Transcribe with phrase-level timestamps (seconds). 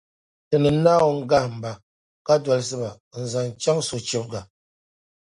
[0.49, 1.71] Tinim’ Naawuni gahim ba,
[2.25, 2.89] ka dolsi ba
[3.21, 4.41] n-zaŋ chaŋ sochibga.